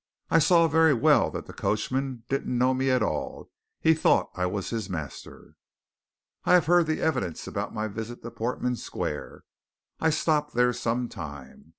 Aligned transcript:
I 0.31 0.39
saw 0.39 0.67
very 0.67 0.95
well 0.95 1.29
that 1.29 1.45
the 1.45 1.53
coachman 1.53 2.23
didn't 2.27 2.57
know 2.57 2.73
me 2.73 2.89
at 2.89 3.03
all 3.03 3.51
he 3.79 3.93
thought 3.93 4.31
I 4.33 4.47
was 4.47 4.71
his 4.71 4.89
master. 4.89 5.53
"'"I 6.43 6.53
have 6.55 6.65
heard 6.65 6.87
the 6.87 7.01
evidence 7.01 7.45
about 7.45 7.71
my 7.75 7.87
visit 7.87 8.23
to 8.23 8.31
Portman 8.31 8.77
Square. 8.77 9.43
I 9.99 10.09
stopped 10.09 10.55
there 10.55 10.73
some 10.73 11.07
time. 11.07 11.65